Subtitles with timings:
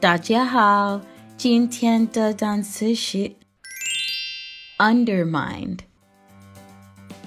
[0.00, 1.00] 大家好，
[1.36, 3.32] 今天的单词是
[4.78, 5.80] undermined.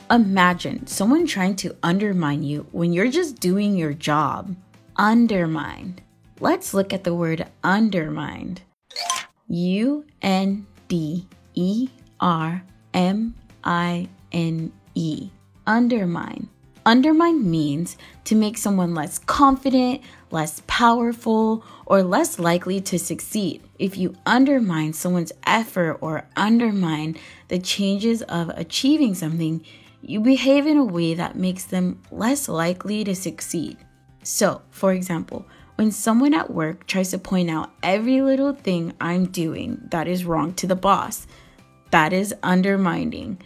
[0.09, 4.55] Imagine someone trying to undermine you when you're just doing your job.
[4.95, 5.95] Undermined.
[6.39, 8.57] Let's look at the word undermined.
[9.47, 11.89] U N D E
[12.19, 12.61] R
[12.93, 15.29] M I N E.
[15.65, 16.47] Undermine.
[16.84, 23.62] Undermine means to make someone less confident, less powerful, or less likely to succeed.
[23.78, 27.16] If you undermine someone's effort or undermine
[27.48, 29.64] the changes of achieving something,
[30.00, 33.76] you behave in a way that makes them less likely to succeed.
[34.24, 39.26] So, for example, when someone at work tries to point out every little thing I'm
[39.26, 41.26] doing that is wrong to the boss,
[41.92, 43.40] that is undermining.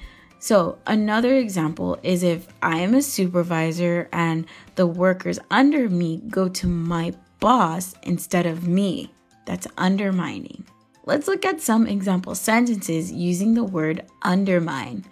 [0.46, 4.46] So, another example is if I am a supervisor and
[4.76, 9.10] the workers under me go to my boss instead of me.
[9.44, 10.64] That's undermining.
[11.04, 15.04] Let's look at some example sentences using the word undermine.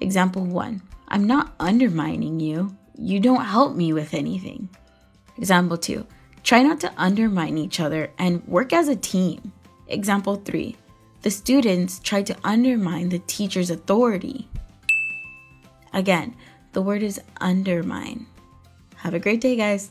[0.00, 2.74] Example 1 I'm not undermining you.
[2.96, 4.70] You don't help me with anything.
[5.36, 6.06] Example 2
[6.42, 9.52] Try not to undermine each other and work as a team.
[9.88, 10.74] Example 3
[11.25, 14.47] The students tried to undermine the teacher's authority.
[15.91, 16.33] Again,
[16.73, 18.25] the word is undermine.
[19.03, 19.89] Have a great day, guys.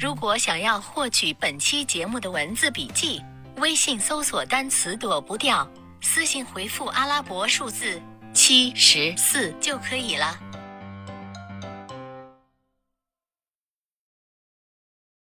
[0.00, 3.22] 如果想要获取本期节目的文字笔记，
[3.58, 5.68] 微信搜索单词躲不掉，
[6.00, 8.00] 私信回复阿拉伯数字
[8.34, 10.45] 七十四就可以了。